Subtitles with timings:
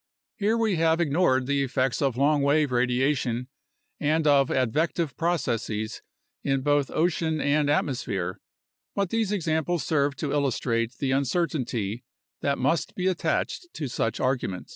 [0.37, 3.49] Here we have ignored the effects of long wave radiation
[3.99, 6.01] and of advective pro cesses
[6.43, 8.39] in both ocean and atmosphere,
[8.95, 12.03] but these examples serve to illus trate the uncertainty
[12.41, 14.69] that must be attached to such arguments.